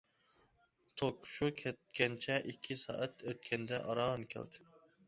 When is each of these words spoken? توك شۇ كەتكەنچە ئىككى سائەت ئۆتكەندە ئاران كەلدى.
توك 1.01 1.27
شۇ 1.33 1.49
كەتكەنچە 1.61 2.41
ئىككى 2.41 2.81
سائەت 2.87 3.25
ئۆتكەندە 3.29 3.85
ئاران 3.87 4.31
كەلدى. 4.35 4.69